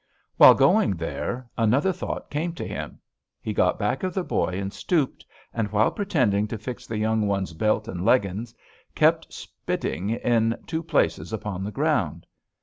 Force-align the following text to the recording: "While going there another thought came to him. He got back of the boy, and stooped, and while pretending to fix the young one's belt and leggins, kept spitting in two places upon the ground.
"While 0.37 0.55
going 0.55 0.95
there 0.95 1.47
another 1.59 1.93
thought 1.93 2.31
came 2.31 2.53
to 2.53 2.67
him. 2.67 2.97
He 3.39 3.53
got 3.53 3.77
back 3.77 4.01
of 4.01 4.15
the 4.15 4.23
boy, 4.23 4.53
and 4.59 4.73
stooped, 4.73 5.23
and 5.53 5.67
while 5.71 5.91
pretending 5.91 6.47
to 6.47 6.57
fix 6.57 6.87
the 6.87 6.97
young 6.97 7.27
one's 7.27 7.53
belt 7.53 7.87
and 7.87 8.03
leggins, 8.03 8.55
kept 8.95 9.31
spitting 9.31 10.09
in 10.09 10.57
two 10.65 10.81
places 10.81 11.31
upon 11.31 11.63
the 11.63 11.71
ground. 11.71 12.25